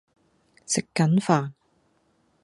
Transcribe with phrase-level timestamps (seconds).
[0.65, 1.53] 食緊飯